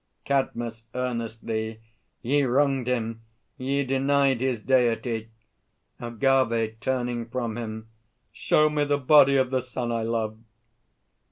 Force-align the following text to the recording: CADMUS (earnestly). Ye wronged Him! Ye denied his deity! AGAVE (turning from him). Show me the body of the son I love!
CADMUS 0.25 0.81
(earnestly). 0.95 1.79
Ye 2.23 2.41
wronged 2.43 2.87
Him! 2.87 3.21
Ye 3.59 3.83
denied 3.83 4.41
his 4.41 4.59
deity! 4.59 5.29
AGAVE 6.01 6.79
(turning 6.79 7.27
from 7.27 7.55
him). 7.55 7.87
Show 8.31 8.71
me 8.71 8.83
the 8.83 8.97
body 8.97 9.37
of 9.37 9.51
the 9.51 9.61
son 9.61 9.91
I 9.91 10.01
love! 10.01 10.39